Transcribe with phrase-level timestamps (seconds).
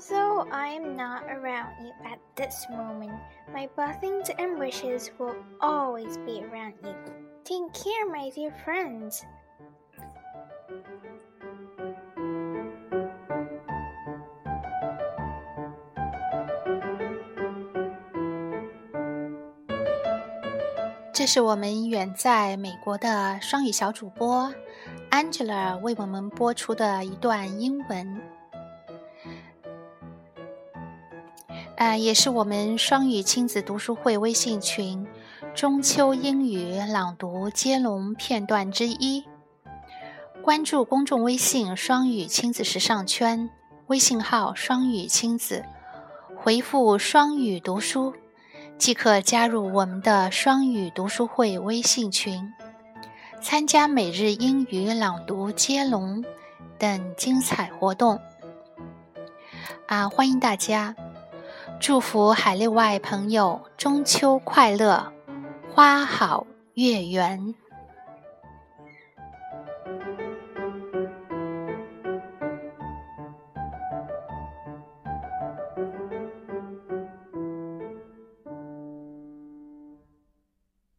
[0.00, 3.12] Although I am not around you at this moment,
[3.52, 6.94] my blessings and wishes will always be around you.
[7.44, 9.20] Take care, my dear friends.
[21.12, 24.50] 这是我们远在美国的双语小主播
[25.10, 28.22] Angela 为我们播出的一段英文，
[31.81, 35.07] 呃，也是我们双语亲子读书会微信群
[35.55, 39.25] 中秋英语朗读接龙片段之一。
[40.43, 43.49] 关注公众微信“双语亲子时尚圈”
[43.89, 45.65] 微信号“双语亲子”，
[46.37, 48.13] 回复“双语读书”。
[48.77, 52.53] 即可加入我们的双语读书会微信群，
[53.41, 56.23] 参加每日英语朗读接龙
[56.77, 58.19] 等精彩活动。
[59.87, 60.95] 啊，欢迎大家！
[61.81, 65.11] 祝福海内外朋友中秋快乐，
[65.73, 67.55] 花好月圆。